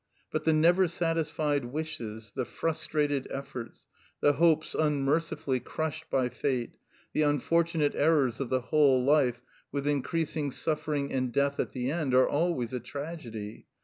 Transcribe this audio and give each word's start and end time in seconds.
But 0.31 0.45
the 0.45 0.53
never 0.53 0.87
satisfied 0.87 1.65
wishes, 1.65 2.31
the 2.31 2.43
frustrated 2.43 3.27
efforts, 3.29 3.87
the 4.19 4.33
hopes 4.33 4.73
unmercifully 4.73 5.59
crushed 5.59 6.09
by 6.09 6.27
fate, 6.29 6.75
the 7.13 7.21
unfortunate 7.21 7.93
errors 7.93 8.39
of 8.39 8.49
the 8.49 8.61
whole 8.61 9.03
life, 9.03 9.43
with 9.71 9.85
increasing 9.85 10.49
suffering 10.49 11.13
and 11.13 11.31
death 11.31 11.59
at 11.59 11.73
the 11.73 11.91
end, 11.91 12.15
are 12.15 12.27
always 12.27 12.73
a 12.73 12.79
tragedy. 12.79 13.67